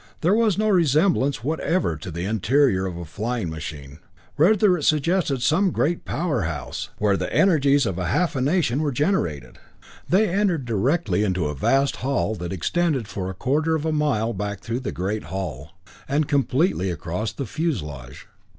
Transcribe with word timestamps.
There 0.21 0.33
was 0.33 0.57
no 0.57 0.67
resemblance 0.67 1.43
whatever 1.43 1.95
to 1.95 2.09
the 2.09 2.25
interior 2.25 2.87
of 2.87 2.97
a 2.97 3.05
flying 3.05 3.51
machine; 3.51 3.99
rather, 4.35 4.75
it 4.75 4.81
suggested 4.81 5.43
some 5.43 5.69
great 5.69 6.05
power 6.05 6.41
house, 6.41 6.89
where 6.97 7.15
the 7.15 7.31
energies 7.31 7.85
of 7.85 7.97
half 7.97 8.35
a 8.35 8.41
nation 8.41 8.81
were 8.81 8.91
generated. 8.91 9.59
They 10.09 10.27
entered 10.27 10.65
directly 10.65 11.23
into 11.23 11.45
a 11.45 11.53
vast 11.53 11.97
hall 11.97 12.33
that 12.37 12.51
extended 12.51 13.07
for 13.07 13.29
a 13.29 13.35
quarter 13.35 13.75
of 13.75 13.85
a 13.85 13.91
mile 13.91 14.33
back 14.33 14.61
through 14.61 14.79
the 14.79 14.91
great 14.91 15.25
hull, 15.25 15.71
and 16.09 16.27
completely 16.27 16.89
across 16.89 17.31
the 17.31 17.45
fuselage. 17.45 18.25